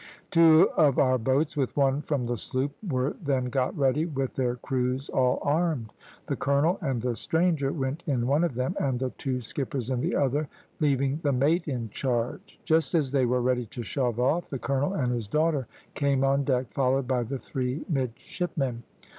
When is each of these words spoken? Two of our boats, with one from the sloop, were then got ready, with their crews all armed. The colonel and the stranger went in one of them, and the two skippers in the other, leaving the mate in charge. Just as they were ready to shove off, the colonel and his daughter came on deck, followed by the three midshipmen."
Two 0.31 0.71
of 0.75 0.97
our 0.97 1.19
boats, 1.19 1.55
with 1.55 1.77
one 1.77 2.01
from 2.01 2.25
the 2.25 2.35
sloop, 2.35 2.71
were 2.89 3.15
then 3.23 3.45
got 3.49 3.77
ready, 3.77 4.07
with 4.07 4.33
their 4.33 4.55
crews 4.55 5.09
all 5.09 5.37
armed. 5.43 5.93
The 6.25 6.35
colonel 6.35 6.79
and 6.81 6.99
the 6.99 7.15
stranger 7.15 7.71
went 7.71 8.01
in 8.07 8.25
one 8.25 8.43
of 8.43 8.55
them, 8.55 8.75
and 8.79 8.99
the 8.99 9.11
two 9.11 9.41
skippers 9.41 9.91
in 9.91 10.01
the 10.01 10.15
other, 10.15 10.49
leaving 10.79 11.19
the 11.21 11.31
mate 11.33 11.67
in 11.67 11.91
charge. 11.91 12.59
Just 12.65 12.95
as 12.95 13.11
they 13.11 13.27
were 13.27 13.41
ready 13.43 13.67
to 13.67 13.83
shove 13.83 14.19
off, 14.19 14.49
the 14.49 14.57
colonel 14.57 14.93
and 14.95 15.11
his 15.11 15.27
daughter 15.27 15.67
came 15.93 16.23
on 16.23 16.45
deck, 16.45 16.71
followed 16.73 17.07
by 17.07 17.21
the 17.21 17.37
three 17.37 17.85
midshipmen." 17.87 18.81